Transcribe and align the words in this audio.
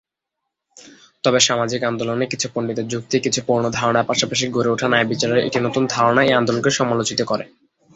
তবে 1.23 1.39
সামাজিক 1.39 1.81
আন্দোলনের 1.83 2.31
কিছু 2.33 2.47
পণ্ডিতের 2.53 2.87
যুক্তি, 2.87 3.15
কিছু 3.19 3.39
পুরানো 3.47 3.69
ধারণার 3.77 4.07
পাশাপাশি 4.09 4.45
গড়ে 4.55 4.69
ওঠা 4.71 4.87
ন্যায়বিচারের 4.89 5.39
একটি 5.39 5.59
নতুন 5.65 5.83
ধারণা 5.89 6.21
এই 6.23 6.37
আন্দোলনকে 6.39 6.71
সমালোচিত 6.79 7.19
করে। 7.31 7.45